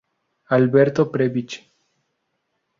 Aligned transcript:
Alberto 0.57 1.11
Prebisch. 1.11 1.61